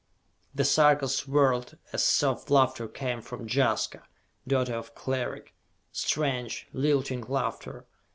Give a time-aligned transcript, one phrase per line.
[0.55, 4.01] The Sarkas whirled as soft laughter came from Jaska,
[4.47, 5.53] daughter of Cleric.
[5.91, 7.85] Strange, lilting laughter.